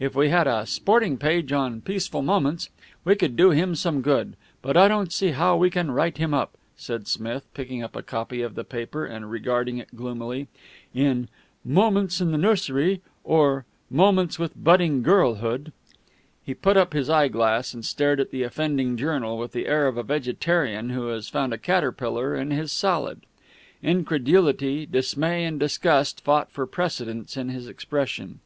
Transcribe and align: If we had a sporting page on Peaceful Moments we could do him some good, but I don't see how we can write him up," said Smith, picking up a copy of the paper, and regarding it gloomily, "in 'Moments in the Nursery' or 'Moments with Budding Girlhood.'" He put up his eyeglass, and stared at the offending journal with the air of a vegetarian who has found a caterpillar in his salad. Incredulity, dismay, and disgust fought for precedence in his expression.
If 0.00 0.14
we 0.14 0.30
had 0.30 0.46
a 0.46 0.64
sporting 0.64 1.18
page 1.18 1.52
on 1.52 1.82
Peaceful 1.82 2.22
Moments 2.22 2.70
we 3.04 3.14
could 3.14 3.36
do 3.36 3.50
him 3.50 3.74
some 3.74 4.00
good, 4.00 4.34
but 4.62 4.74
I 4.74 4.88
don't 4.88 5.12
see 5.12 5.32
how 5.32 5.58
we 5.58 5.68
can 5.68 5.90
write 5.90 6.16
him 6.16 6.32
up," 6.32 6.56
said 6.78 7.06
Smith, 7.06 7.44
picking 7.52 7.82
up 7.82 7.94
a 7.94 8.02
copy 8.02 8.40
of 8.40 8.54
the 8.54 8.64
paper, 8.64 9.04
and 9.04 9.30
regarding 9.30 9.76
it 9.76 9.94
gloomily, 9.94 10.48
"in 10.94 11.28
'Moments 11.62 12.22
in 12.22 12.32
the 12.32 12.38
Nursery' 12.38 13.02
or 13.22 13.66
'Moments 13.90 14.38
with 14.38 14.54
Budding 14.64 15.02
Girlhood.'" 15.02 15.72
He 16.42 16.54
put 16.54 16.78
up 16.78 16.94
his 16.94 17.10
eyeglass, 17.10 17.74
and 17.74 17.84
stared 17.84 18.18
at 18.18 18.30
the 18.30 18.44
offending 18.44 18.96
journal 18.96 19.36
with 19.36 19.52
the 19.52 19.66
air 19.66 19.86
of 19.88 19.98
a 19.98 20.02
vegetarian 20.02 20.88
who 20.88 21.08
has 21.08 21.28
found 21.28 21.52
a 21.52 21.58
caterpillar 21.58 22.34
in 22.34 22.50
his 22.50 22.72
salad. 22.72 23.26
Incredulity, 23.82 24.86
dismay, 24.86 25.44
and 25.44 25.60
disgust 25.60 26.22
fought 26.24 26.50
for 26.50 26.64
precedence 26.66 27.36
in 27.36 27.50
his 27.50 27.68
expression. 27.68 28.40